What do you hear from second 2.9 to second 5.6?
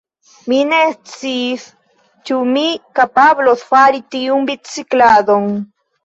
kapablos fari tiun bicikladon.